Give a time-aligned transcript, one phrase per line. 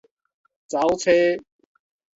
[0.71, 1.11] 走差